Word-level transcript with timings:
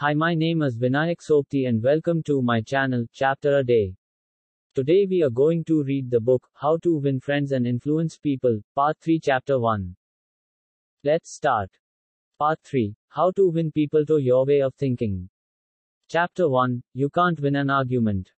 Hi, 0.00 0.14
my 0.14 0.34
name 0.34 0.62
is 0.62 0.78
Vinayak 0.78 1.20
Sopti 1.20 1.68
and 1.68 1.82
welcome 1.82 2.22
to 2.22 2.40
my 2.40 2.62
channel, 2.62 3.04
Chapter 3.12 3.58
a 3.58 3.62
Day. 3.62 3.94
Today 4.74 5.06
we 5.06 5.22
are 5.22 5.28
going 5.28 5.62
to 5.64 5.82
read 5.82 6.10
the 6.10 6.18
book, 6.18 6.48
How 6.54 6.78
to 6.78 6.96
Win 6.96 7.20
Friends 7.20 7.52
and 7.52 7.66
Influence 7.66 8.16
People, 8.16 8.62
Part 8.74 8.96
3, 9.02 9.20
Chapter 9.22 9.58
1. 9.58 9.94
Let's 11.04 11.34
start. 11.34 11.68
Part 12.38 12.60
3 12.64 12.96
How 13.10 13.30
to 13.32 13.50
Win 13.50 13.70
People 13.72 14.06
to 14.06 14.16
Your 14.16 14.46
Way 14.46 14.62
of 14.62 14.74
Thinking. 14.74 15.28
Chapter 16.08 16.48
1 16.48 16.82
You 16.94 17.10
Can't 17.10 17.38
Win 17.38 17.56
an 17.56 17.68
Argument. 17.68 18.32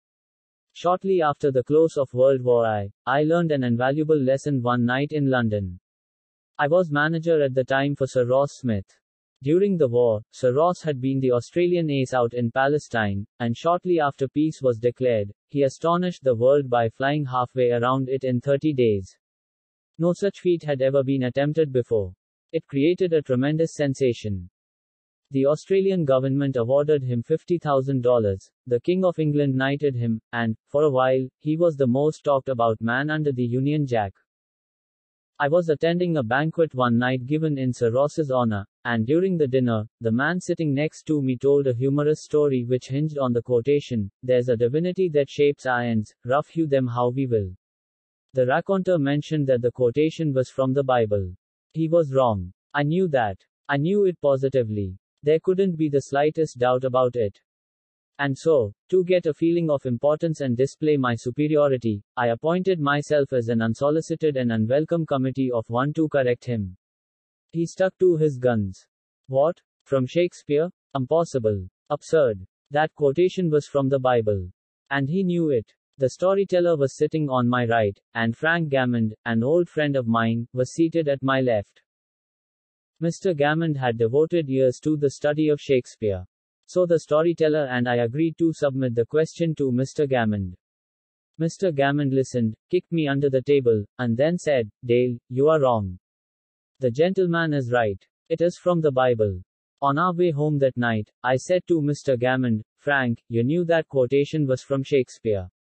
Shortly 0.73 1.23
after 1.23 1.53
the 1.53 1.63
close 1.63 1.97
of 1.97 2.13
World 2.13 2.43
War 2.43 2.67
I, 2.67 2.91
I 3.07 3.23
learned 3.23 3.53
an 3.53 3.63
invaluable 3.63 4.19
lesson 4.19 4.63
one 4.63 4.85
night 4.85 5.13
in 5.13 5.31
London. 5.31 5.79
I 6.59 6.67
was 6.67 6.91
manager 6.91 7.41
at 7.41 7.55
the 7.55 7.63
time 7.63 7.95
for 7.95 8.09
Sir 8.09 8.27
Ross 8.27 8.51
Smith. 8.55 8.99
During 9.43 9.77
the 9.77 9.88
war, 9.88 10.22
Sir 10.30 10.52
Ross 10.52 10.82
had 10.82 11.00
been 11.00 11.18
the 11.18 11.32
Australian 11.32 11.91
ace 11.91 12.14
out 12.14 12.32
in 12.32 12.52
Palestine, 12.52 13.27
and 13.41 13.56
shortly 13.56 13.98
after 13.98 14.28
peace 14.28 14.62
was 14.62 14.78
declared, 14.78 15.33
he 15.48 15.64
astonished 15.64 16.23
the 16.23 16.37
world 16.37 16.70
by 16.70 16.88
flying 16.88 17.24
halfway 17.24 17.73
around 17.73 18.09
it 18.09 18.23
in 18.23 18.41
30 18.41 18.73
days. 18.73 19.19
No 19.98 20.12
such 20.12 20.38
feat 20.38 20.62
had 20.62 20.80
ever 20.80 21.02
been 21.02 21.24
attempted 21.24 21.73
before. 21.73 22.14
It 22.52 22.69
created 22.69 23.12
a 23.12 23.23
tremendous 23.23 23.74
sensation. 23.74 24.48
The 25.33 25.47
Australian 25.47 26.05
government 26.05 26.56
awarded 26.56 27.02
him 27.02 27.24
$50,000, 27.24 28.50
the 28.69 28.80
King 28.80 29.05
of 29.05 29.19
England 29.19 29.56
knighted 29.56 29.97
him, 29.97 30.20
and, 30.33 30.56
for 30.69 30.84
a 30.84 30.91
while, 30.91 31.27
he 31.41 31.56
was 31.56 31.74
the 31.74 31.88
most 31.88 32.22
talked 32.22 32.48
about 32.48 32.80
man 32.80 33.11
under 33.11 33.33
the 33.33 33.45
Union 33.45 33.88
Jack. 33.88 34.14
I 35.42 35.48
was 35.48 35.70
attending 35.70 36.19
a 36.19 36.23
banquet 36.23 36.73
one 36.73 36.96
night 36.96 37.27
given 37.27 37.59
in 37.59 37.73
Sir 37.73 37.91
Ross's 37.91 38.30
honor, 38.30 38.64
and 38.84 39.05
during 39.05 39.37
the 39.37 39.48
dinner, 39.48 39.88
the 40.00 40.12
man 40.12 40.38
sitting 40.41 40.73
next 40.73 41.02
to 41.06 41.20
me 41.20 41.37
told 41.37 41.66
a 41.66 41.74
humorous 41.74 42.23
story 42.23 42.62
which 42.62 42.87
hinged 42.87 43.19
on 43.19 43.33
the 43.33 43.42
quotation, 43.42 44.09
There's 44.23 44.48
a 44.48 44.56
divinity 44.56 45.09
that 45.09 45.28
shapes 45.28 45.67
ends, 45.67 46.14
rough 46.25 46.47
hew 46.47 46.69
them 46.69 46.86
how 46.86 47.08
we 47.08 47.27
will. 47.27 47.50
The 48.34 48.47
raconteur 48.47 48.98
mentioned 48.98 49.48
that 49.48 49.62
the 49.62 49.72
quotation 49.72 50.33
was 50.33 50.48
from 50.48 50.75
the 50.75 50.84
Bible. 50.84 51.34
He 51.72 51.89
was 51.89 52.12
wrong. 52.14 52.52
I 52.72 52.84
knew 52.84 53.08
that. 53.08 53.45
I 53.69 53.78
knew 53.78 54.05
it 54.05 54.20
positively. 54.20 54.97
There 55.24 55.41
couldn't 55.41 55.74
be 55.74 55.89
the 55.89 56.02
slightest 56.02 56.58
doubt 56.58 56.84
about 56.84 57.17
it. 57.17 57.41
And 58.18 58.36
so, 58.36 58.72
to 58.91 59.05
get 59.05 59.27
a 59.27 59.34
feeling 59.34 59.70
of 59.70 59.86
importance 59.86 60.41
and 60.41 60.56
display 60.56 60.96
my 60.96 61.14
superiority, 61.14 62.02
I 62.16 62.28
appointed 62.28 62.78
myself 62.78 63.32
as 63.32 63.48
an 63.48 63.62
unsolicited 63.62 64.36
and 64.36 64.52
unwelcome 64.52 65.06
committee 65.06 65.50
of 65.50 65.68
one 65.68 65.92
to 65.94 66.08
correct 66.08 66.44
him. 66.44 66.77
He 67.50 67.66
stuck 67.66 67.98
to 67.98 68.16
his 68.16 68.38
guns. 68.38 68.86
What? 69.28 69.60
From 69.84 70.06
Shakespeare? 70.06 70.70
Impossible. 70.94 71.68
Absurd. 71.90 72.46
That 72.70 72.94
quotation 72.94 73.50
was 73.50 73.66
from 73.66 73.88
the 73.88 73.98
Bible. 73.98 74.50
And 74.90 75.08
he 75.08 75.22
knew 75.22 75.50
it. 75.50 75.72
The 75.98 76.10
storyteller 76.10 76.77
was 76.77 76.96
sitting 76.96 77.28
on 77.28 77.48
my 77.48 77.66
right, 77.66 77.98
and 78.14 78.36
Frank 78.36 78.70
Gammond, 78.70 79.14
an 79.24 79.42
old 79.42 79.68
friend 79.68 79.94
of 79.94 80.06
mine, 80.06 80.48
was 80.52 80.72
seated 80.72 81.08
at 81.08 81.22
my 81.22 81.40
left. 81.40 81.83
Mr. 83.02 83.36
Gammond 83.36 83.77
had 83.77 83.98
devoted 83.98 84.48
years 84.48 84.80
to 84.80 84.96
the 84.96 85.10
study 85.10 85.48
of 85.48 85.60
Shakespeare. 85.60 86.24
So 86.73 86.87
the 86.87 87.01
storyteller 87.01 87.67
and 87.67 87.87
I 87.87 87.97
agreed 87.97 88.39
to 88.39 88.51
submit 88.51 88.95
the 88.95 89.05
question 89.05 89.55
to 89.56 89.70
Mr. 89.70 90.09
Gammond. 90.09 90.56
Mr. 91.39 91.70
Gammond 91.70 92.14
listened, 92.14 92.55
kicked 92.70 92.91
me 92.91 93.06
under 93.06 93.29
the 93.29 93.42
table, 93.42 93.84
and 93.98 94.17
then 94.17 94.39
said, 94.39 94.70
Dale, 94.83 95.19
you 95.29 95.51
are 95.51 95.61
wrong. 95.61 95.98
The 96.81 96.91
gentleman 96.91 97.53
is 97.53 97.70
right. 97.70 98.03
It 98.31 98.41
is 98.41 98.56
from 98.56 98.81
the 98.81 98.91
Bible. 98.91 99.42
On 99.83 99.98
our 99.98 100.14
way 100.14 100.31
home 100.31 100.59
that 100.61 100.79
night, 100.79 101.11
I 101.23 101.37
said 101.37 101.61
to 101.67 101.83
Mr. 101.83 102.19
Gammond, 102.19 102.62
Frank, 102.79 103.23
you 103.29 103.45
knew 103.45 103.67
that 103.67 103.86
quotation 103.89 104.47
was 104.47 104.62
from 104.62 104.83
Shakespeare. 104.83 105.51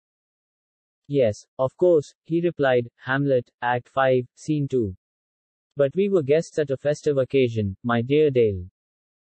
Yes, 1.08 1.44
of 1.58 1.76
course, 1.76 2.14
he 2.24 2.40
replied, 2.40 2.88
Hamlet, 2.96 3.50
Act 3.60 3.86
5, 3.90 4.24
Scene 4.34 4.66
2. 4.66 4.96
But 5.76 5.94
we 5.94 6.08
were 6.08 6.22
guests 6.22 6.58
at 6.58 6.70
a 6.70 6.76
festive 6.78 7.18
occasion, 7.18 7.76
my 7.82 8.00
dear 8.00 8.30
Dale. 8.30 8.64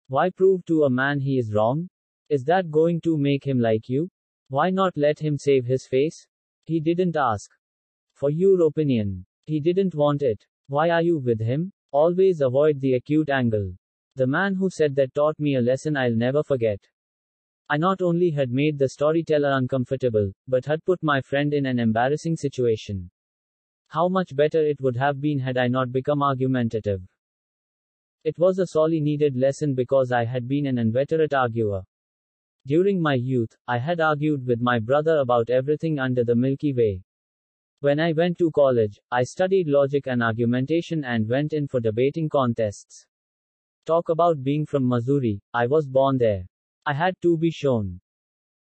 Why 0.08 0.28
prove 0.30 0.64
to 0.66 0.84
a 0.84 0.90
man 0.90 1.20
he 1.20 1.38
is 1.38 1.52
wrong? 1.52 1.88
Is 2.28 2.44
that 2.44 2.70
going 2.70 3.00
to 3.02 3.16
make 3.16 3.44
him 3.44 3.58
like 3.58 3.88
you? 3.88 4.10
Why 4.48 4.70
not 4.70 4.96
let 4.96 5.18
him 5.18 5.38
save 5.38 5.64
his 5.64 5.86
face? 5.86 6.26
He 6.64 6.78
didn't 6.78 7.16
ask. 7.16 7.50
For 8.12 8.30
your 8.30 8.66
opinion. 8.66 9.24
He 9.46 9.60
didn't 9.60 9.94
want 9.94 10.22
it. 10.22 10.44
Why 10.68 10.90
are 10.90 11.02
you 11.02 11.18
with 11.18 11.40
him? 11.40 11.72
Always 11.90 12.40
avoid 12.40 12.80
the 12.80 12.94
acute 12.94 13.30
angle. 13.30 13.72
The 14.16 14.26
man 14.26 14.54
who 14.54 14.68
said 14.70 14.94
that 14.96 15.14
taught 15.14 15.38
me 15.38 15.56
a 15.56 15.60
lesson 15.60 15.96
I'll 15.96 16.14
never 16.14 16.42
forget. 16.42 16.80
I 17.70 17.78
not 17.78 18.02
only 18.02 18.30
had 18.30 18.50
made 18.50 18.78
the 18.78 18.90
storyteller 18.90 19.52
uncomfortable, 19.52 20.32
but 20.46 20.66
had 20.66 20.84
put 20.84 21.02
my 21.02 21.20
friend 21.22 21.54
in 21.54 21.66
an 21.66 21.78
embarrassing 21.78 22.36
situation. 22.36 23.10
How 23.88 24.08
much 24.08 24.36
better 24.36 24.64
it 24.64 24.80
would 24.80 24.96
have 24.96 25.20
been 25.20 25.38
had 25.38 25.56
I 25.56 25.68
not 25.68 25.92
become 25.92 26.22
argumentative. 26.22 27.02
It 28.24 28.38
was 28.38 28.58
a 28.58 28.66
sorely 28.66 29.00
needed 29.00 29.36
lesson 29.36 29.74
because 29.74 30.10
I 30.10 30.24
had 30.24 30.48
been 30.48 30.64
an 30.64 30.78
inveterate 30.78 31.34
arguer. 31.34 31.82
During 32.66 32.98
my 32.98 33.12
youth, 33.12 33.54
I 33.68 33.76
had 33.76 34.00
argued 34.00 34.46
with 34.46 34.62
my 34.62 34.78
brother 34.78 35.18
about 35.18 35.50
everything 35.50 35.98
under 35.98 36.24
the 36.24 36.34
Milky 36.34 36.72
Way. 36.72 37.04
When 37.80 38.00
I 38.00 38.12
went 38.12 38.38
to 38.38 38.50
college, 38.50 38.98
I 39.10 39.24
studied 39.24 39.68
logic 39.68 40.06
and 40.06 40.22
argumentation 40.22 41.04
and 41.04 41.28
went 41.28 41.52
in 41.52 41.68
for 41.68 41.80
debating 41.80 42.30
contests. 42.30 43.06
Talk 43.84 44.08
about 44.08 44.42
being 44.42 44.64
from 44.64 44.88
Missouri, 44.88 45.42
I 45.52 45.66
was 45.66 45.86
born 45.86 46.16
there. 46.16 46.46
I 46.86 46.94
had 46.94 47.20
to 47.20 47.36
be 47.36 47.50
shown. 47.50 48.00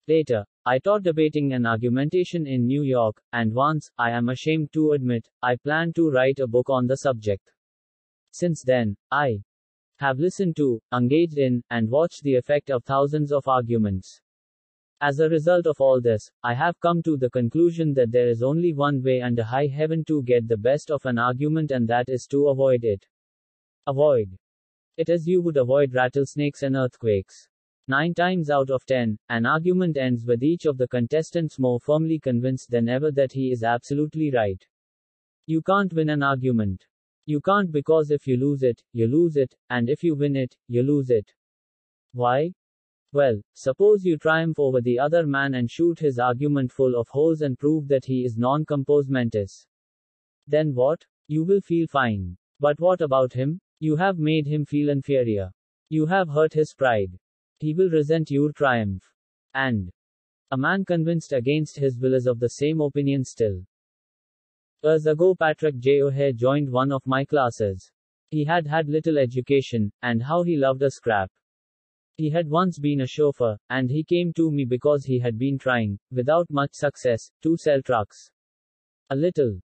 Later, 0.09 0.47
I 0.65 0.79
taught 0.79 1.03
debating 1.03 1.53
and 1.53 1.67
argumentation 1.67 2.47
in 2.47 2.67
New 2.67 2.85
York, 2.85 3.21
and 3.35 3.53
once, 3.53 3.91
I 3.99 4.13
am 4.13 4.31
ashamed 4.31 4.73
to 4.73 4.93
admit, 4.93 5.29
I 5.43 5.57
planned 5.57 5.95
to 5.97 6.11
write 6.11 6.39
a 6.39 6.47
book 6.47 6.71
on 6.71 6.87
the 6.87 6.97
subject. 6.97 7.51
Since 8.33 8.63
then, 8.63 8.97
I 9.11 9.43
have 9.99 10.19
listened 10.19 10.57
to, 10.57 10.81
engaged 10.93 11.39
in, 11.39 11.63
and 11.71 11.89
watched 11.89 12.23
the 12.23 12.35
effect 12.35 12.71
of 12.71 12.83
thousands 12.83 13.31
of 13.31 13.47
arguments. 13.47 14.21
As 15.01 15.21
a 15.21 15.29
result 15.29 15.67
of 15.67 15.81
all 15.81 16.01
this, 16.01 16.31
I 16.43 16.55
have 16.55 16.81
come 16.81 17.03
to 17.03 17.17
the 17.17 17.29
conclusion 17.29 17.93
that 17.95 18.11
there 18.11 18.29
is 18.29 18.43
only 18.43 18.73
one 18.73 19.03
way 19.03 19.21
under 19.21 19.43
high 19.43 19.67
heaven 19.67 20.05
to 20.07 20.23
get 20.23 20.49
the 20.49 20.57
best 20.57 20.91
of 20.91 21.05
an 21.05 21.19
argument, 21.19 21.73
and 21.73 21.87
that 21.89 22.09
is 22.09 22.27
to 22.29 22.49
avoid 22.49 22.85
it. 22.85 23.05
Avoid 23.87 24.37
it 24.97 25.09
as 25.09 25.27
you 25.27 25.43
would 25.43 25.57
avoid 25.57 25.93
rattlesnakes 25.93 26.63
and 26.63 26.77
earthquakes. 26.77 27.49
Nine 27.89 28.15
times 28.15 28.49
out 28.49 28.71
of 28.71 28.87
ten, 28.87 29.19
an 29.29 29.45
argument 29.45 29.97
ends 29.97 30.25
with 30.25 30.43
each 30.43 30.67
of 30.67 30.79
the 30.79 30.87
contestants 30.89 31.59
more 31.59 31.81
firmly 31.81 32.19
convinced 32.19 32.71
than 32.71 32.89
ever 32.89 33.11
that 33.11 33.33
he 33.33 33.53
is 33.53 33.63
absolutely 33.63 34.31
right. 34.31 34.65
You 35.47 35.63
can't 35.63 35.93
win 35.93 36.11
an 36.11 36.23
argument. 36.23 36.87
You 37.27 37.41
can't 37.41 37.71
because 37.71 38.11
if 38.11 38.27
you 38.27 38.37
lose 38.37 38.63
it, 38.63 38.83
you 38.93 39.07
lose 39.07 39.37
it, 39.37 39.55
and 39.71 39.89
if 39.89 40.03
you 40.03 40.17
win 40.17 40.35
it, 40.35 40.57
you 40.67 40.83
lose 40.83 41.11
it. 41.11 41.33
Why? 42.13 42.53
Well, 43.13 43.41
suppose 43.53 44.05
you 44.05 44.17
triumph 44.17 44.59
over 44.59 44.81
the 44.81 44.99
other 44.99 45.27
man 45.27 45.55
and 45.55 45.71
shoot 45.71 45.99
his 45.99 46.19
argument 46.19 46.73
full 46.73 46.97
of 46.97 47.09
holes 47.09 47.43
and 47.43 47.59
prove 47.59 47.87
that 47.89 48.05
he 48.07 48.25
is 48.25 48.37
non 48.37 48.65
compos 48.65 49.09
mentis. 49.09 49.67
Then 50.47 50.75
what? 50.75 51.05
You 51.29 51.45
will 51.45 51.61
feel 51.61 51.87
fine. 51.87 52.37
But 52.59 52.81
what 52.81 53.01
about 53.01 53.33
him? 53.33 53.61
You 53.81 53.97
have 53.97 54.19
made 54.19 54.47
him 54.47 54.65
feel 54.65 54.89
inferior. 54.89 55.53
You 55.91 56.07
have 56.07 56.29
hurt 56.29 56.55
his 56.55 56.75
pride. 56.75 57.19
He 57.59 57.75
will 57.75 57.91
resent 57.91 58.31
your 58.31 58.51
triumph. 58.53 59.05
And 59.55 59.93
a 60.51 60.57
man 60.57 60.85
convinced 60.85 61.33
against 61.33 61.77
his 61.77 61.99
will 61.99 62.15
is 62.15 62.27
of 62.27 62.41
the 62.41 62.49
same 62.49 62.81
opinion 62.81 63.25
still. 63.25 63.65
Years 64.85 65.07
ago 65.07 65.33
Patrick 65.33 65.79
J. 65.79 66.03
O'Hare 66.03 66.33
joined 66.33 66.69
one 66.69 66.91
of 66.91 67.07
my 67.07 67.25
classes. 67.25 67.93
He 68.31 68.45
had 68.45 68.67
had 68.67 68.89
little 68.89 69.17
education, 69.17 69.93
and 70.03 70.21
how 70.21 70.43
he 70.43 70.57
loved 70.57 70.83
a 70.83 70.91
scrap. 70.91 71.31
He 72.17 72.29
had 72.29 72.51
once 72.51 72.81
been 72.81 73.03
a 73.03 73.07
chauffeur, 73.07 73.57
and 73.71 73.89
he 73.89 74.03
came 74.03 74.33
to 74.33 74.51
me 74.51 74.65
because 74.65 75.05
he 75.05 75.21
had 75.21 75.39
been 75.39 75.57
trying, 75.57 76.01
without 76.11 76.51
much 76.51 76.71
success, 76.73 77.31
to 77.43 77.57
sell 77.57 77.81
trucks. 77.81 78.33
A 79.11 79.15
little 79.15 79.61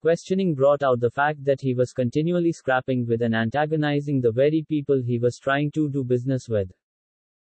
questioning 0.00 0.54
brought 0.54 0.82
out 0.82 0.98
the 0.98 1.10
fact 1.10 1.44
that 1.44 1.60
he 1.60 1.74
was 1.74 1.92
continually 1.92 2.52
scrapping 2.52 3.04
with 3.06 3.20
and 3.20 3.34
antagonizing 3.34 4.22
the 4.22 4.32
very 4.32 4.64
people 4.66 4.98
he 4.98 5.18
was 5.18 5.38
trying 5.38 5.72
to 5.72 5.90
do 5.90 6.02
business 6.02 6.48
with. 6.48 6.72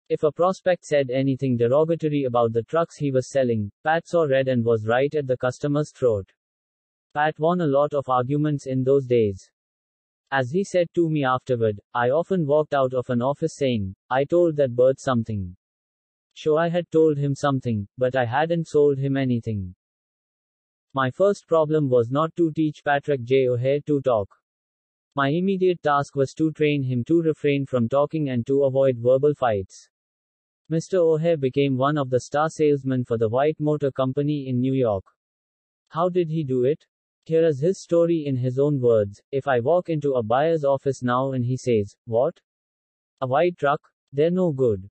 If 0.07 0.24
a 0.24 0.31
prospect 0.31 0.86
said 0.86 1.10
anything 1.10 1.57
derogatory 1.57 2.24
about 2.24 2.54
the 2.54 2.63
trucks 2.63 2.95
he 2.95 3.12
was 3.12 3.30
selling, 3.30 3.69
Pat 3.83 4.07
saw 4.07 4.24
red 4.24 4.48
and 4.48 4.63
was 4.63 4.86
right 4.86 5.13
at 5.16 5.27
the 5.27 5.36
customer's 5.36 5.92
throat. 5.92 6.31
Pat 7.11 7.39
won 7.39 7.59
a 7.61 7.65
lot 7.65 7.95
of 7.95 8.07
arguments 8.07 8.67
in 8.67 8.83
those 8.83 9.07
days. 9.07 9.50
As 10.31 10.51
he 10.51 10.63
said 10.63 10.88
to 10.94 11.09
me 11.09 11.23
afterward, 11.23 11.79
I 11.91 12.11
often 12.11 12.45
walked 12.45 12.75
out 12.75 12.94
of 12.94 13.09
an 13.09 13.23
office 13.23 13.56
saying, 13.56 13.95
I 14.11 14.25
told 14.25 14.56
that 14.57 14.75
bird 14.75 15.00
something. 15.00 15.56
Sure, 16.35 16.59
I 16.59 16.69
had 16.69 16.91
told 16.91 17.17
him 17.17 17.33
something, 17.33 17.88
but 17.97 18.15
I 18.15 18.25
hadn't 18.25 18.67
sold 18.67 19.00
him 19.00 19.17
anything. 19.17 19.73
My 20.94 21.09
first 21.09 21.47
problem 21.47 21.89
was 21.89 22.11
not 22.11 22.35
to 22.35 22.51
teach 22.51 22.83
Patrick 22.83 23.23
J. 23.23 23.47
O'Hare 23.47 23.81
to 23.88 24.01
talk. 24.01 24.29
My 25.15 25.29
immediate 25.29 25.81
task 25.81 26.15
was 26.15 26.35
to 26.35 26.51
train 26.51 26.83
him 26.83 27.03
to 27.06 27.23
refrain 27.23 27.65
from 27.65 27.89
talking 27.89 28.29
and 28.29 28.45
to 28.45 28.65
avoid 28.65 29.00
verbal 29.00 29.33
fights. 29.33 29.89
Mr. 30.71 31.00
O'Hare 31.00 31.38
became 31.38 31.75
one 31.75 31.97
of 31.97 32.11
the 32.11 32.19
star 32.19 32.50
salesmen 32.50 33.03
for 33.03 33.17
the 33.17 33.29
White 33.29 33.59
Motor 33.59 33.91
Company 33.91 34.47
in 34.47 34.59
New 34.59 34.73
York. 34.73 35.06
How 35.88 36.09
did 36.09 36.29
he 36.29 36.44
do 36.44 36.63
it? 36.63 36.85
Here 37.25 37.45
is 37.45 37.60
his 37.60 37.80
story 37.80 38.25
in 38.25 38.36
his 38.36 38.57
own 38.57 38.80
words. 38.80 39.21
If 39.31 39.48
I 39.48 39.60
walk 39.60 39.89
into 39.89 40.13
a 40.13 40.24
buyer's 40.24 40.63
office 40.63 41.04
now 41.04 41.33
and 41.33 41.45
he 41.45 41.57
says, 41.57 41.95
What? 42.06 42.39
A 43.21 43.27
white 43.27 43.57
truck? 43.57 43.81
They're 44.12 44.31
no 44.31 44.51
good. 44.51 44.89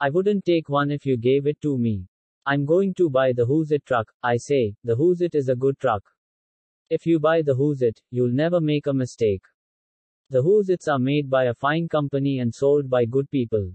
I 0.00 0.10
wouldn't 0.10 0.44
take 0.44 0.68
one 0.68 0.90
if 0.90 1.04
you 1.04 1.16
gave 1.16 1.46
it 1.46 1.60
to 1.62 1.76
me. 1.76 2.08
I'm 2.46 2.64
going 2.64 2.94
to 2.94 3.10
buy 3.10 3.32
the 3.32 3.44
Who's 3.44 3.70
It 3.70 3.84
truck. 3.84 4.12
I 4.22 4.36
say, 4.36 4.74
the 4.84 4.96
Who's 4.96 5.20
It 5.20 5.34
is 5.34 5.48
a 5.48 5.56
good 5.56 5.78
truck. 5.78 6.02
If 6.88 7.04
you 7.04 7.20
buy 7.20 7.42
the 7.42 7.54
Who's 7.54 7.82
It, 7.82 8.00
you'll 8.10 8.32
never 8.32 8.60
make 8.60 8.86
a 8.86 8.94
mistake. 8.94 9.42
The 10.30 10.42
Who's 10.42 10.68
Its 10.68 10.88
are 10.88 10.98
made 10.98 11.28
by 11.28 11.44
a 11.44 11.54
fine 11.54 11.88
company 11.88 12.38
and 12.38 12.54
sold 12.54 12.88
by 12.88 13.04
good 13.04 13.30
people. 13.30 13.74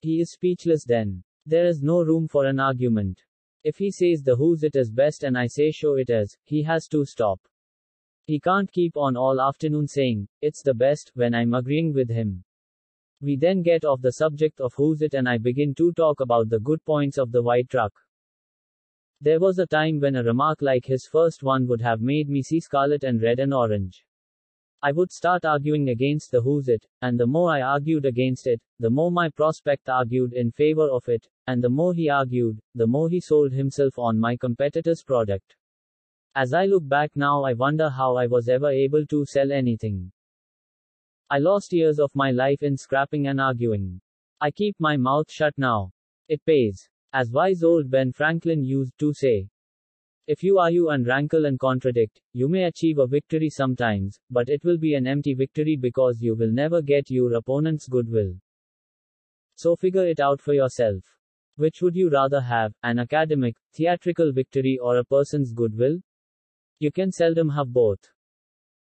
He 0.00 0.20
is 0.20 0.30
speechless 0.30 0.84
then. 0.84 1.24
There 1.46 1.66
is 1.66 1.82
no 1.82 2.02
room 2.02 2.28
for 2.28 2.46
an 2.46 2.60
argument. 2.60 3.24
If 3.68 3.76
he 3.76 3.90
says 3.90 4.22
the 4.22 4.34
Who's 4.34 4.62
It 4.62 4.76
is 4.76 4.90
best 4.90 5.24
and 5.24 5.36
I 5.36 5.46
say 5.46 5.70
show 5.70 5.96
it 5.96 6.08
is, 6.08 6.34
he 6.44 6.62
has 6.62 6.88
to 6.88 7.04
stop. 7.04 7.38
He 8.24 8.40
can't 8.40 8.72
keep 8.72 8.96
on 8.96 9.14
all 9.14 9.42
afternoon 9.42 9.86
saying, 9.86 10.26
it's 10.40 10.62
the 10.62 10.72
best, 10.72 11.12
when 11.12 11.34
I'm 11.34 11.52
agreeing 11.52 11.92
with 11.92 12.08
him. 12.08 12.44
We 13.20 13.36
then 13.36 13.60
get 13.60 13.84
off 13.84 14.00
the 14.00 14.12
subject 14.12 14.58
of 14.62 14.72
who's 14.72 15.02
it 15.02 15.12
and 15.12 15.28
I 15.28 15.36
begin 15.36 15.74
to 15.74 15.92
talk 15.92 16.20
about 16.20 16.48
the 16.48 16.60
good 16.60 16.82
points 16.86 17.18
of 17.18 17.30
the 17.30 17.42
white 17.42 17.68
truck. 17.68 17.92
There 19.20 19.38
was 19.38 19.58
a 19.58 19.66
time 19.66 20.00
when 20.00 20.16
a 20.16 20.22
remark 20.22 20.62
like 20.62 20.86
his 20.86 21.06
first 21.06 21.42
one 21.42 21.66
would 21.66 21.82
have 21.82 22.00
made 22.00 22.30
me 22.30 22.42
see 22.42 22.60
scarlet 22.60 23.04
and 23.04 23.20
red 23.20 23.38
and 23.38 23.52
orange. 23.52 24.02
I 24.80 24.92
would 24.92 25.10
start 25.10 25.44
arguing 25.44 25.88
against 25.88 26.30
the 26.30 26.40
who's 26.40 26.68
it, 26.68 26.86
and 27.02 27.18
the 27.18 27.26
more 27.26 27.50
I 27.50 27.62
argued 27.62 28.04
against 28.04 28.46
it, 28.46 28.60
the 28.78 28.90
more 28.90 29.10
my 29.10 29.28
prospect 29.28 29.88
argued 29.88 30.32
in 30.34 30.52
favor 30.52 30.88
of 30.88 31.08
it, 31.08 31.26
and 31.48 31.62
the 31.62 31.68
more 31.68 31.92
he 31.92 32.08
argued, 32.08 32.60
the 32.76 32.86
more 32.86 33.08
he 33.10 33.20
sold 33.20 33.52
himself 33.52 33.98
on 33.98 34.20
my 34.20 34.36
competitor's 34.36 35.02
product. 35.02 35.56
As 36.36 36.52
I 36.52 36.66
look 36.66 36.86
back 36.88 37.10
now, 37.16 37.42
I 37.42 37.54
wonder 37.54 37.90
how 37.90 38.14
I 38.16 38.28
was 38.28 38.48
ever 38.48 38.70
able 38.70 39.04
to 39.06 39.26
sell 39.26 39.50
anything. 39.50 40.12
I 41.28 41.38
lost 41.38 41.72
years 41.72 41.98
of 41.98 42.14
my 42.14 42.30
life 42.30 42.62
in 42.62 42.76
scrapping 42.76 43.26
and 43.26 43.40
arguing. 43.40 44.00
I 44.40 44.52
keep 44.52 44.76
my 44.78 44.96
mouth 44.96 45.28
shut 45.28 45.54
now. 45.58 45.90
It 46.28 46.44
pays. 46.44 46.88
As 47.12 47.32
wise 47.32 47.64
old 47.64 47.90
Ben 47.90 48.12
Franklin 48.12 48.62
used 48.62 48.96
to 49.00 49.12
say. 49.12 49.48
If 50.30 50.42
you 50.42 50.58
argue 50.58 50.90
and 50.90 51.06
rankle 51.06 51.46
and 51.46 51.58
contradict, 51.58 52.20
you 52.34 52.50
may 52.50 52.64
achieve 52.64 52.98
a 52.98 53.06
victory 53.06 53.48
sometimes, 53.48 54.20
but 54.30 54.50
it 54.50 54.62
will 54.62 54.76
be 54.76 54.92
an 54.92 55.06
empty 55.06 55.32
victory 55.32 55.74
because 55.74 56.20
you 56.20 56.34
will 56.34 56.52
never 56.52 56.82
get 56.82 57.10
your 57.10 57.32
opponent's 57.32 57.88
goodwill. 57.88 58.34
So 59.54 59.74
figure 59.74 60.06
it 60.06 60.20
out 60.20 60.42
for 60.42 60.52
yourself. 60.52 61.02
Which 61.56 61.80
would 61.80 61.96
you 61.96 62.10
rather 62.10 62.42
have, 62.42 62.74
an 62.82 62.98
academic, 62.98 63.56
theatrical 63.72 64.30
victory 64.32 64.78
or 64.78 64.98
a 64.98 65.04
person's 65.04 65.54
goodwill? 65.54 65.96
You 66.78 66.92
can 66.92 67.10
seldom 67.10 67.48
have 67.48 67.72
both. 67.72 68.12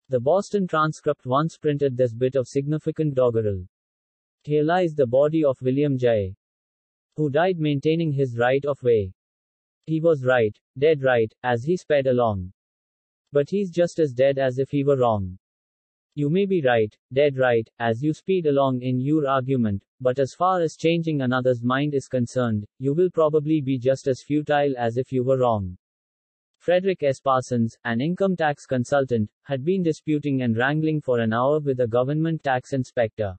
The 0.09 0.19
Boston 0.19 0.65
Transcript 0.65 1.27
once 1.27 1.59
printed 1.59 1.95
this 1.95 2.15
bit 2.15 2.35
of 2.35 2.47
significant 2.47 3.13
doggerel. 3.13 3.67
Here 4.41 4.63
lies 4.63 4.95
the 4.95 5.05
body 5.05 5.45
of 5.45 5.61
William 5.61 5.95
J. 5.95 6.35
Who 7.17 7.29
died 7.29 7.59
maintaining 7.59 8.11
his 8.11 8.35
right 8.35 8.65
of 8.65 8.81
way. 8.81 9.13
He 9.85 10.01
was 10.01 10.23
right, 10.23 10.57
dead 10.77 11.03
right, 11.03 11.31
as 11.43 11.63
he 11.63 11.77
sped 11.77 12.07
along. 12.07 12.51
But 13.31 13.49
he's 13.49 13.69
just 13.69 13.99
as 13.99 14.13
dead 14.13 14.39
as 14.39 14.57
if 14.57 14.69
he 14.71 14.83
were 14.83 14.97
wrong. 14.97 15.37
You 16.15 16.29
may 16.29 16.45
be 16.45 16.61
right, 16.61 16.95
dead 17.13 17.37
right, 17.37 17.69
as 17.77 18.01
you 18.01 18.13
speed 18.13 18.45
along 18.45 18.81
in 18.81 18.99
your 18.99 19.27
argument, 19.27 19.83
but 20.01 20.17
as 20.17 20.33
far 20.33 20.61
as 20.61 20.75
changing 20.75 21.21
another's 21.21 21.61
mind 21.61 21.93
is 21.93 22.07
concerned, 22.07 22.65
you 22.79 22.93
will 22.93 23.11
probably 23.11 23.61
be 23.61 23.77
just 23.77 24.07
as 24.07 24.23
futile 24.23 24.73
as 24.77 24.97
if 24.97 25.11
you 25.11 25.23
were 25.23 25.37
wrong. 25.37 25.77
Frederick 26.57 27.03
S. 27.03 27.19
Parsons, 27.19 27.77
an 27.83 28.01
income 28.01 28.35
tax 28.35 28.65
consultant, 28.65 29.29
had 29.43 29.63
been 29.63 29.83
disputing 29.83 30.41
and 30.41 30.57
wrangling 30.57 30.99
for 30.99 31.19
an 31.19 31.31
hour 31.31 31.59
with 31.59 31.79
a 31.81 31.87
government 31.87 32.41
tax 32.43 32.73
inspector. 32.73 33.37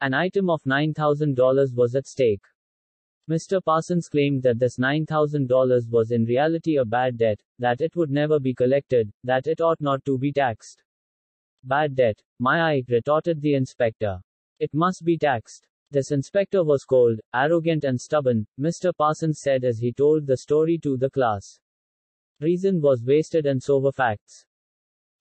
An 0.00 0.14
item 0.14 0.50
of 0.50 0.62
$9,000 0.64 1.74
was 1.74 1.94
at 1.94 2.08
stake. 2.08 2.42
Mr. 3.28 3.62
Parsons 3.62 4.08
claimed 4.08 4.42
that 4.42 4.58
this 4.58 4.78
$9,000 4.78 5.88
was 5.90 6.10
in 6.10 6.24
reality 6.24 6.76
a 6.76 6.84
bad 6.84 7.18
debt, 7.18 7.40
that 7.58 7.80
it 7.80 7.94
would 7.96 8.10
never 8.10 8.40
be 8.40 8.54
collected, 8.54 9.12
that 9.24 9.46
it 9.46 9.60
ought 9.60 9.80
not 9.80 10.04
to 10.04 10.18
be 10.18 10.32
taxed. 10.32 10.82
Bad 11.62 11.94
debt, 11.94 12.20
my 12.38 12.72
eye, 12.72 12.82
retorted 12.88 13.40
the 13.40 13.54
inspector. 13.54 14.20
It 14.58 14.74
must 14.74 15.04
be 15.04 15.18
taxed. 15.18 15.66
This 15.92 16.10
inspector 16.10 16.64
was 16.64 16.84
cold, 16.84 17.20
arrogant, 17.34 17.84
and 17.84 18.00
stubborn, 18.00 18.46
Mr. 18.58 18.92
Parsons 18.96 19.40
said 19.40 19.64
as 19.64 19.78
he 19.78 19.92
told 19.92 20.26
the 20.26 20.36
story 20.36 20.78
to 20.78 20.96
the 20.96 21.10
class. 21.10 21.60
Reason 22.40 22.80
was 22.80 23.04
wasted 23.04 23.46
and 23.46 23.62
so 23.62 23.78
were 23.78 23.92
facts. 23.92 24.46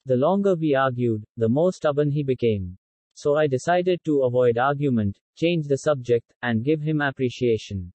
The 0.06 0.16
longer 0.16 0.56
we 0.56 0.74
argued, 0.74 1.26
the 1.38 1.50
more 1.50 1.72
stubborn 1.72 2.10
he 2.10 2.24
became. 2.24 2.79
So 3.22 3.36
I 3.36 3.48
decided 3.48 4.00
to 4.06 4.24
avoid 4.24 4.58
argument, 4.58 5.20
change 5.36 5.68
the 5.68 5.80
subject, 5.80 6.34
and 6.42 6.64
give 6.64 6.80
him 6.80 7.02
appreciation. 7.02 7.92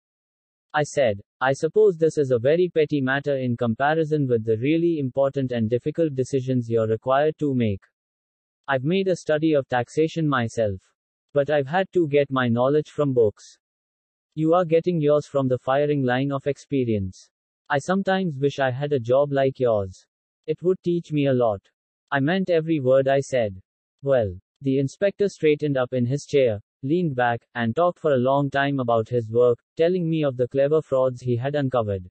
I 0.73 0.81
said, 0.81 1.21
I 1.39 1.53
suppose 1.53 1.95
this 1.95 2.17
is 2.17 2.31
a 2.31 2.39
very 2.39 2.69
petty 2.69 3.01
matter 3.01 3.37
in 3.37 3.55
comparison 3.55 4.25
with 4.25 4.43
the 4.43 4.57
really 4.57 4.97
important 4.97 5.51
and 5.51 5.69
difficult 5.69 6.15
decisions 6.15 6.71
you're 6.71 6.87
required 6.87 7.37
to 7.37 7.53
make. 7.53 7.83
I've 8.67 8.83
made 8.83 9.09
a 9.09 9.15
study 9.15 9.53
of 9.53 9.67
taxation 9.67 10.27
myself. 10.27 10.81
But 11.33 11.51
I've 11.51 11.67
had 11.67 11.85
to 11.93 12.07
get 12.07 12.31
my 12.31 12.47
knowledge 12.47 12.89
from 12.89 13.13
books. 13.13 13.59
You 14.33 14.55
are 14.55 14.65
getting 14.65 14.99
yours 14.99 15.27
from 15.27 15.47
the 15.47 15.59
firing 15.59 16.01
line 16.01 16.31
of 16.31 16.47
experience. 16.47 17.29
I 17.69 17.77
sometimes 17.77 18.39
wish 18.39 18.57
I 18.57 18.71
had 18.71 18.91
a 18.91 18.99
job 18.99 19.31
like 19.31 19.59
yours. 19.59 20.03
It 20.47 20.63
would 20.63 20.81
teach 20.81 21.11
me 21.11 21.27
a 21.27 21.33
lot. 21.33 21.61
I 22.09 22.21
meant 22.21 22.49
every 22.49 22.79
word 22.79 23.07
I 23.07 23.19
said. 23.19 23.61
Well, 24.01 24.33
the 24.61 24.79
inspector 24.79 25.27
straightened 25.27 25.77
up 25.77 25.93
in 25.93 26.05
his 26.05 26.25
chair, 26.25 26.61
leaned 26.83 27.15
back, 27.15 27.45
and 27.55 27.75
talked 27.75 27.99
for 27.99 28.13
a 28.13 28.17
long 28.17 28.49
time 28.49 28.79
about 28.79 29.09
his 29.09 29.29
work, 29.29 29.59
telling 29.75 30.09
me 30.09 30.23
of 30.23 30.37
the 30.37 30.47
clever 30.47 30.81
frauds 30.81 31.21
he 31.21 31.35
had 31.35 31.55
uncovered. 31.55 32.07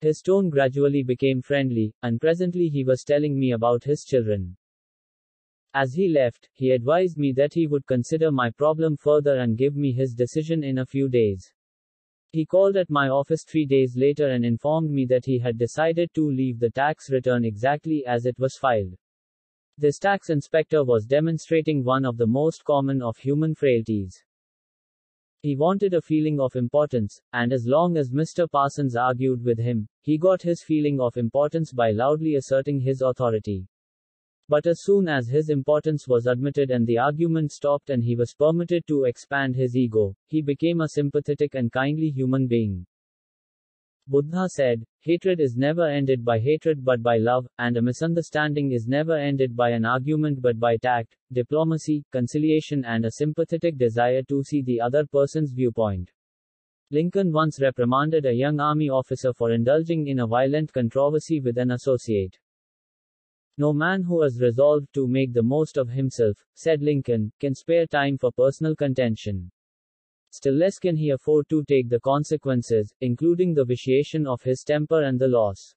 His 0.00 0.20
tone 0.20 0.50
gradually 0.50 1.02
became 1.02 1.42
friendly, 1.42 1.94
and 2.02 2.20
presently 2.20 2.68
he 2.68 2.84
was 2.84 3.04
telling 3.04 3.38
me 3.38 3.52
about 3.52 3.84
his 3.84 4.04
children. 4.04 4.56
As 5.74 5.94
he 5.94 6.08
left, 6.08 6.48
he 6.52 6.72
advised 6.72 7.16
me 7.16 7.32
that 7.32 7.54
he 7.54 7.66
would 7.66 7.86
consider 7.86 8.30
my 8.30 8.50
problem 8.50 8.96
further 8.96 9.38
and 9.38 9.56
give 9.56 9.74
me 9.74 9.92
his 9.92 10.12
decision 10.12 10.62
in 10.62 10.78
a 10.78 10.86
few 10.86 11.08
days. 11.08 11.52
He 12.32 12.44
called 12.44 12.76
at 12.76 12.90
my 12.90 13.08
office 13.08 13.44
three 13.44 13.66
days 13.66 13.94
later 13.96 14.28
and 14.28 14.44
informed 14.44 14.90
me 14.90 15.06
that 15.06 15.24
he 15.24 15.38
had 15.38 15.56
decided 15.56 16.12
to 16.14 16.30
leave 16.30 16.58
the 16.58 16.70
tax 16.70 17.10
return 17.10 17.44
exactly 17.44 18.04
as 18.06 18.26
it 18.26 18.38
was 18.38 18.56
filed. 18.56 18.96
This 19.78 19.98
tax 19.98 20.28
inspector 20.28 20.84
was 20.84 21.06
demonstrating 21.06 21.82
one 21.82 22.04
of 22.04 22.18
the 22.18 22.26
most 22.26 22.62
common 22.64 23.00
of 23.00 23.16
human 23.16 23.54
frailties. 23.54 24.22
He 25.40 25.56
wanted 25.56 25.94
a 25.94 26.00
feeling 26.00 26.38
of 26.38 26.54
importance, 26.54 27.20
and 27.32 27.52
as 27.52 27.66
long 27.66 27.96
as 27.96 28.10
Mr. 28.10 28.48
Parsons 28.48 28.94
argued 28.94 29.42
with 29.42 29.58
him, 29.58 29.88
he 30.02 30.18
got 30.18 30.42
his 30.42 30.62
feeling 30.62 31.00
of 31.00 31.16
importance 31.16 31.72
by 31.72 31.90
loudly 31.90 32.36
asserting 32.36 32.80
his 32.80 33.00
authority. 33.00 33.66
But 34.48 34.66
as 34.66 34.82
soon 34.82 35.08
as 35.08 35.26
his 35.28 35.48
importance 35.48 36.06
was 36.06 36.26
admitted 36.26 36.70
and 36.70 36.86
the 36.86 36.98
argument 36.98 37.50
stopped 37.50 37.90
and 37.90 38.04
he 38.04 38.14
was 38.14 38.34
permitted 38.34 38.86
to 38.88 39.04
expand 39.04 39.56
his 39.56 39.74
ego, 39.74 40.14
he 40.26 40.42
became 40.42 40.82
a 40.82 40.88
sympathetic 40.88 41.54
and 41.54 41.72
kindly 41.72 42.10
human 42.10 42.46
being. 42.46 42.86
Buddha 44.08 44.48
said, 44.48 44.84
Hatred 45.00 45.38
is 45.38 45.56
never 45.56 45.86
ended 45.88 46.24
by 46.24 46.38
hatred 46.40 46.84
but 46.84 47.02
by 47.02 47.18
love, 47.18 47.46
and 47.58 47.76
a 47.76 47.82
misunderstanding 47.82 48.72
is 48.72 48.88
never 48.88 49.16
ended 49.16 49.54
by 49.56 49.70
an 49.70 49.84
argument 49.84 50.42
but 50.42 50.58
by 50.58 50.76
tact, 50.76 51.16
diplomacy, 51.32 52.04
conciliation, 52.10 52.84
and 52.84 53.04
a 53.04 53.12
sympathetic 53.12 53.78
desire 53.78 54.22
to 54.24 54.42
see 54.42 54.60
the 54.60 54.80
other 54.80 55.06
person's 55.06 55.52
viewpoint. 55.52 56.10
Lincoln 56.90 57.32
once 57.32 57.60
reprimanded 57.60 58.26
a 58.26 58.34
young 58.34 58.60
army 58.60 58.90
officer 58.90 59.32
for 59.32 59.52
indulging 59.52 60.08
in 60.08 60.18
a 60.18 60.26
violent 60.26 60.72
controversy 60.72 61.40
with 61.40 61.56
an 61.56 61.70
associate. 61.70 62.38
No 63.56 63.72
man 63.72 64.02
who 64.02 64.22
has 64.22 64.40
resolved 64.40 64.92
to 64.94 65.06
make 65.06 65.32
the 65.32 65.42
most 65.42 65.76
of 65.76 65.88
himself, 65.88 66.36
said 66.54 66.82
Lincoln, 66.82 67.32
can 67.38 67.54
spare 67.54 67.86
time 67.86 68.18
for 68.18 68.32
personal 68.32 68.74
contention. 68.74 69.50
Still 70.32 70.54
less 70.54 70.78
can 70.78 70.96
he 70.96 71.10
afford 71.10 71.46
to 71.50 71.62
take 71.64 71.90
the 71.90 72.00
consequences, 72.00 72.94
including 73.02 73.52
the 73.52 73.66
vitiation 73.66 74.26
of 74.26 74.40
his 74.42 74.64
temper 74.64 75.02
and 75.02 75.20
the 75.20 75.28
loss 75.28 75.74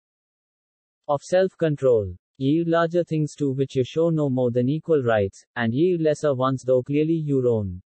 of 1.10 1.22
self 1.22 1.58
control. 1.58 2.16
Yield 2.38 2.70
larger 2.70 3.04
things 3.04 3.36
to 3.36 3.52
which 3.52 3.76
you 3.76 3.84
show 3.84 4.10
no 4.10 4.30
more 4.30 4.52
than 4.52 4.70
equal 4.70 5.04
rights, 5.04 5.46
and 5.58 5.74
yield 5.74 6.00
lesser 6.00 6.34
ones 6.34 6.64
though 6.64 6.82
clearly 6.82 7.14
your 7.14 7.48
own. 7.48 7.82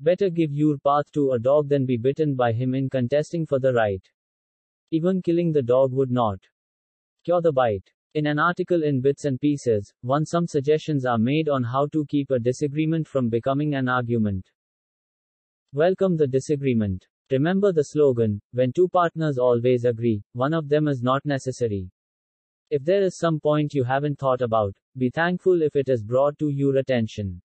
Better 0.00 0.30
give 0.30 0.50
your 0.50 0.78
path 0.78 1.12
to 1.12 1.32
a 1.32 1.38
dog 1.38 1.68
than 1.68 1.84
be 1.84 1.98
bitten 1.98 2.34
by 2.34 2.52
him 2.52 2.74
in 2.74 2.88
contesting 2.88 3.44
for 3.44 3.58
the 3.58 3.74
right. 3.74 4.02
Even 4.92 5.20
killing 5.20 5.52
the 5.52 5.62
dog 5.62 5.92
would 5.92 6.10
not 6.10 6.40
cure 7.22 7.42
the 7.42 7.52
bite. 7.52 7.90
In 8.14 8.26
an 8.26 8.38
article 8.38 8.82
in 8.82 9.02
Bits 9.02 9.26
and 9.26 9.38
Pieces, 9.38 9.92
one 10.00 10.24
some 10.24 10.46
suggestions 10.46 11.04
are 11.04 11.18
made 11.18 11.50
on 11.50 11.62
how 11.62 11.86
to 11.88 12.06
keep 12.06 12.30
a 12.30 12.38
disagreement 12.38 13.06
from 13.06 13.28
becoming 13.28 13.74
an 13.74 13.90
argument. 13.90 14.50
Welcome 15.74 16.18
the 16.18 16.26
disagreement. 16.26 17.06
Remember 17.30 17.72
the 17.72 17.84
slogan 17.84 18.42
when 18.52 18.74
two 18.74 18.88
partners 18.88 19.38
always 19.38 19.86
agree, 19.86 20.22
one 20.34 20.52
of 20.52 20.68
them 20.68 20.86
is 20.86 21.00
not 21.00 21.24
necessary. 21.24 21.90
If 22.68 22.84
there 22.84 23.00
is 23.00 23.16
some 23.16 23.40
point 23.40 23.72
you 23.72 23.82
haven't 23.82 24.18
thought 24.18 24.42
about, 24.42 24.74
be 24.98 25.08
thankful 25.08 25.62
if 25.62 25.74
it 25.74 25.88
is 25.88 26.02
brought 26.02 26.38
to 26.40 26.50
your 26.50 26.76
attention. 26.76 27.40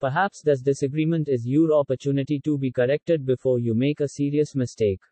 Perhaps 0.00 0.40
this 0.40 0.62
disagreement 0.62 1.28
is 1.28 1.46
your 1.46 1.74
opportunity 1.74 2.40
to 2.40 2.56
be 2.56 2.72
corrected 2.72 3.26
before 3.26 3.58
you 3.58 3.74
make 3.74 4.00
a 4.00 4.08
serious 4.08 4.54
mistake. 4.54 5.02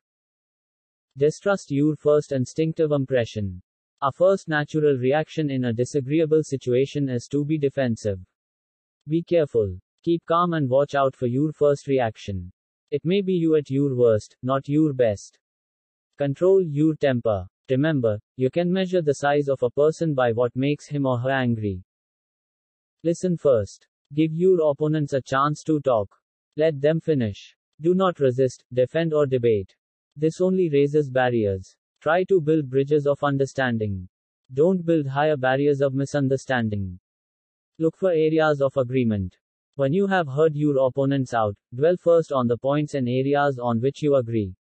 Distrust 1.19 1.71
your 1.71 1.95
first 1.95 2.33
instinctive 2.33 2.93
impression. 2.93 3.61
Our 4.01 4.13
first 4.13 4.49
natural 4.49 4.97
reaction 4.97 5.51
in 5.51 5.67
a 5.67 5.75
disagreeable 5.75 6.43
situation 6.43 7.11
is 7.11 7.29
to 7.33 7.45
be 7.45 7.59
defensive. 7.59 8.19
Be 9.07 9.23
careful. 9.23 9.79
Keep 10.03 10.25
calm 10.25 10.55
and 10.55 10.71
watch 10.71 10.95
out 10.95 11.15
for 11.15 11.27
your 11.27 11.53
first 11.53 11.87
reaction. 11.87 12.51
It 12.91 13.05
may 13.05 13.21
be 13.21 13.35
you 13.35 13.57
at 13.57 13.69
your 13.69 13.95
worst, 13.95 14.35
not 14.43 14.67
your 14.67 14.95
best. 14.95 15.39
Control 16.17 16.63
your 16.63 16.95
temper. 16.95 17.47
Remember, 17.69 18.19
you 18.37 18.51
can 18.51 18.73
measure 18.73 19.03
the 19.03 19.15
size 19.15 19.49
of 19.49 19.63
a 19.63 19.71
person 19.71 20.15
by 20.15 20.33
what 20.33 20.57
makes 20.57 20.87
him 20.87 21.05
or 21.05 21.19
her 21.19 21.31
angry. 21.31 21.85
Listen 23.03 23.37
first. 23.37 23.87
Give 24.15 24.33
your 24.33 24.71
opponents 24.71 25.13
a 25.13 25.21
chance 25.21 25.63
to 25.65 25.81
talk. 25.81 26.09
Let 26.57 26.81
them 26.81 27.01
finish. 27.01 27.55
Do 27.81 27.95
not 27.95 28.21
resist, 28.21 28.65
defend, 28.73 29.13
or 29.13 29.27
debate. 29.27 29.77
This 30.17 30.41
only 30.41 30.71
raises 30.71 31.11
barriers. 31.11 31.77
Try 32.01 32.25
to 32.25 32.41
build 32.41 32.71
bridges 32.71 33.07
of 33.07 33.23
understanding. 33.23 34.09
Don't 34.53 34.85
build 34.85 35.07
higher 35.07 35.37
barriers 35.37 35.83
of 35.83 35.93
misunderstanding. 35.93 36.99
Look 37.79 37.97
for 37.97 38.11
areas 38.11 38.61
of 38.63 38.77
agreement. 38.77 39.37
When 39.77 39.93
you 39.93 40.07
have 40.09 40.29
heard 40.29 40.55
your 40.55 40.87
opponents 40.87 41.33
out, 41.33 41.57
dwell 41.75 41.97
first 41.97 42.33
on 42.33 42.47
the 42.47 42.59
points 42.59 42.95
and 42.95 43.09
areas 43.09 43.59
on 43.59 43.81
which 43.81 44.03
you 44.03 44.17
agree. 44.17 44.55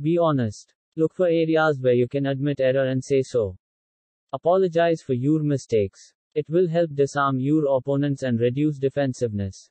Be 0.00 0.18
honest. 0.18 0.74
Look 0.96 1.14
for 1.14 1.26
areas 1.26 1.78
where 1.80 1.94
you 1.94 2.08
can 2.08 2.26
admit 2.26 2.60
error 2.60 2.86
and 2.86 3.02
say 3.02 3.22
so. 3.22 3.56
Apologize 4.32 5.02
for 5.02 5.12
your 5.12 5.42
mistakes. 5.42 6.12
It 6.34 6.48
will 6.48 6.66
help 6.66 6.94
disarm 6.94 7.38
your 7.38 7.76
opponents 7.76 8.22
and 8.22 8.40
reduce 8.40 8.78
defensiveness. 8.78 9.70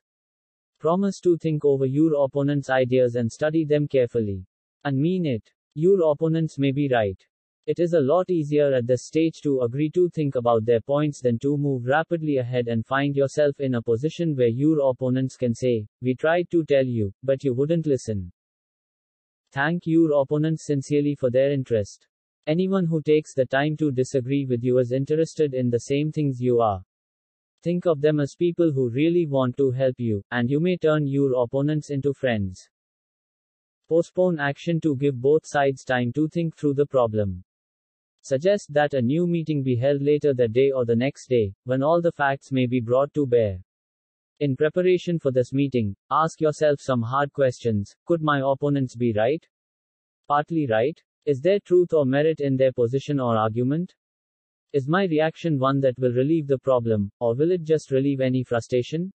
Promise 0.78 1.20
to 1.20 1.36
think 1.36 1.64
over 1.64 1.86
your 1.86 2.24
opponent's 2.24 2.70
ideas 2.70 3.16
and 3.16 3.30
study 3.30 3.64
them 3.64 3.88
carefully. 3.88 4.46
And 4.84 4.96
mean 4.96 5.26
it. 5.26 5.52
Your 5.74 6.10
opponents 6.10 6.58
may 6.58 6.72
be 6.72 6.88
right. 6.88 7.20
It 7.64 7.78
is 7.78 7.92
a 7.92 8.00
lot 8.00 8.28
easier 8.28 8.74
at 8.74 8.88
this 8.88 9.04
stage 9.04 9.40
to 9.42 9.60
agree 9.60 9.88
to 9.90 10.08
think 10.08 10.34
about 10.34 10.64
their 10.64 10.80
points 10.80 11.20
than 11.20 11.38
to 11.38 11.56
move 11.56 11.84
rapidly 11.84 12.38
ahead 12.38 12.66
and 12.66 12.84
find 12.84 13.14
yourself 13.14 13.60
in 13.60 13.76
a 13.76 13.82
position 13.82 14.34
where 14.34 14.48
your 14.48 14.90
opponents 14.90 15.36
can 15.36 15.54
say, 15.54 15.86
We 16.00 16.16
tried 16.16 16.50
to 16.50 16.64
tell 16.64 16.84
you, 16.84 17.14
but 17.22 17.44
you 17.44 17.54
wouldn't 17.54 17.86
listen. 17.86 18.32
Thank 19.52 19.86
your 19.86 20.20
opponents 20.20 20.64
sincerely 20.64 21.14
for 21.14 21.30
their 21.30 21.52
interest. 21.52 22.08
Anyone 22.48 22.84
who 22.84 23.00
takes 23.00 23.32
the 23.32 23.46
time 23.46 23.76
to 23.76 23.92
disagree 23.92 24.44
with 24.44 24.64
you 24.64 24.78
is 24.78 24.90
interested 24.90 25.54
in 25.54 25.70
the 25.70 25.78
same 25.78 26.10
things 26.10 26.40
you 26.40 26.60
are. 26.60 26.82
Think 27.62 27.86
of 27.86 28.00
them 28.00 28.18
as 28.18 28.34
people 28.34 28.72
who 28.72 28.90
really 28.90 29.26
want 29.26 29.56
to 29.58 29.70
help 29.70 29.94
you, 30.00 30.24
and 30.32 30.50
you 30.50 30.58
may 30.58 30.76
turn 30.76 31.06
your 31.06 31.40
opponents 31.40 31.90
into 31.90 32.12
friends. 32.12 32.68
Postpone 33.88 34.40
action 34.40 34.80
to 34.80 34.96
give 34.96 35.20
both 35.20 35.46
sides 35.46 35.84
time 35.84 36.12
to 36.14 36.26
think 36.26 36.56
through 36.56 36.74
the 36.74 36.86
problem. 36.86 37.44
Suggest 38.24 38.72
that 38.72 38.94
a 38.94 39.02
new 39.02 39.26
meeting 39.26 39.64
be 39.64 39.74
held 39.74 40.00
later 40.00 40.32
that 40.32 40.52
day 40.52 40.70
or 40.70 40.84
the 40.84 40.94
next 40.94 41.26
day, 41.28 41.52
when 41.64 41.82
all 41.82 42.00
the 42.00 42.12
facts 42.12 42.52
may 42.52 42.66
be 42.66 42.80
brought 42.80 43.12
to 43.14 43.26
bear. 43.26 43.60
In 44.38 44.56
preparation 44.56 45.18
for 45.18 45.32
this 45.32 45.52
meeting, 45.52 45.96
ask 46.08 46.40
yourself 46.40 46.80
some 46.80 47.02
hard 47.02 47.32
questions. 47.32 47.96
Could 48.06 48.22
my 48.22 48.40
opponents 48.44 48.94
be 48.94 49.12
right? 49.12 49.44
Partly 50.28 50.68
right? 50.68 50.96
Is 51.26 51.40
there 51.40 51.58
truth 51.58 51.92
or 51.92 52.06
merit 52.06 52.38
in 52.40 52.56
their 52.56 52.72
position 52.72 53.18
or 53.18 53.36
argument? 53.36 53.92
Is 54.72 54.86
my 54.86 55.04
reaction 55.06 55.58
one 55.58 55.80
that 55.80 55.98
will 55.98 56.12
relieve 56.12 56.46
the 56.46 56.58
problem, 56.58 57.10
or 57.18 57.34
will 57.34 57.50
it 57.50 57.64
just 57.64 57.90
relieve 57.90 58.20
any 58.20 58.44
frustration? 58.44 59.12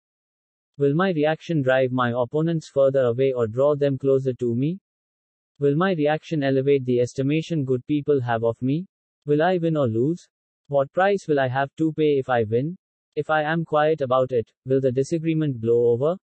Will 0.77 0.93
my 0.93 1.11
reaction 1.11 1.61
drive 1.61 1.93
my 1.93 2.11
opponents 2.13 2.67
further 2.67 3.05
away 3.05 3.31
or 3.31 3.47
draw 3.47 3.73
them 3.73 3.97
closer 3.97 4.33
to 4.33 4.53
me? 4.53 4.81
Will 5.59 5.77
my 5.77 5.93
reaction 5.93 6.43
elevate 6.43 6.83
the 6.83 6.99
estimation 6.99 7.63
good 7.63 7.87
people 7.87 8.19
have 8.19 8.43
of 8.43 8.61
me? 8.61 8.85
Will 9.27 9.41
I 9.41 9.57
win 9.57 9.75
or 9.75 9.89
lose? 9.89 10.25
What 10.69 10.93
price 10.93 11.27
will 11.27 11.37
I 11.37 11.49
have 11.49 11.75
to 11.75 11.91
pay 11.91 12.17
if 12.17 12.29
I 12.29 12.45
win? 12.45 12.77
If 13.13 13.29
I 13.29 13.41
am 13.43 13.65
quiet 13.65 13.99
about 13.99 14.31
it, 14.31 14.49
will 14.65 14.79
the 14.79 14.89
disagreement 14.89 15.59
blow 15.59 15.87
over? 15.91 16.15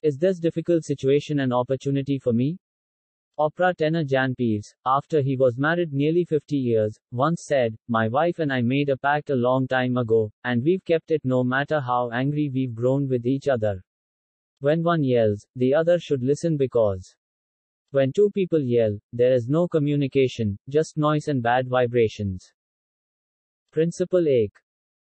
Is 0.00 0.16
this 0.16 0.38
difficult 0.38 0.82
situation 0.82 1.40
an 1.40 1.52
opportunity 1.52 2.18
for 2.18 2.32
me? 2.32 2.58
Opera 3.36 3.74
tenor 3.74 4.04
Jan 4.04 4.34
Peerce, 4.34 4.74
after 4.86 5.20
he 5.20 5.36
was 5.36 5.58
married 5.58 5.92
nearly 5.92 6.24
50 6.24 6.56
years, 6.56 6.98
once 7.10 7.44
said, 7.44 7.76
My 7.86 8.08
wife 8.08 8.38
and 8.38 8.50
I 8.50 8.62
made 8.62 8.88
a 8.88 8.96
pact 8.96 9.28
a 9.28 9.36
long 9.36 9.68
time 9.68 9.98
ago, 9.98 10.32
and 10.44 10.62
we've 10.62 10.84
kept 10.86 11.10
it 11.10 11.20
no 11.24 11.44
matter 11.44 11.80
how 11.80 12.10
angry 12.12 12.48
we've 12.48 12.74
grown 12.74 13.08
with 13.08 13.26
each 13.26 13.46
other. 13.46 13.84
When 14.60 14.82
one 14.82 15.04
yells, 15.04 15.46
the 15.54 15.74
other 15.74 15.98
should 15.98 16.22
listen 16.22 16.56
because 16.56 17.14
when 17.92 18.12
two 18.12 18.30
people 18.30 18.60
yell, 18.60 18.98
there 19.12 19.32
is 19.32 19.48
no 19.48 19.68
communication, 19.68 20.58
just 20.68 20.96
noise 20.96 21.28
and 21.28 21.42
bad 21.42 21.68
vibrations. 21.68 22.52
Principle 23.70 24.26
8. 24.28 24.52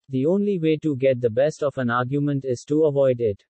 The 0.09 0.25
only 0.25 0.59
way 0.59 0.77
to 0.77 0.97
get 0.97 1.21
the 1.21 1.29
best 1.29 1.61
of 1.61 1.77
an 1.77 1.89
argument 1.89 2.45
is 2.45 2.65
to 2.65 2.85
avoid 2.85 3.21
it. 3.21 3.43